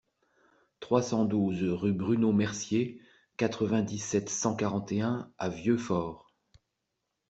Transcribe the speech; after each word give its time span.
trois 0.79 1.03
cent 1.03 1.25
douze 1.25 1.61
rue 1.63 1.93
Bruno 1.93 2.33
Mercier, 2.33 2.99
quatre-vingt-dix-sept, 3.37 4.29
cent 4.29 4.55
quarante 4.55 4.91
et 4.93 5.01
un 5.01 5.31
à 5.37 5.47
Vieux-Fort 5.49 6.33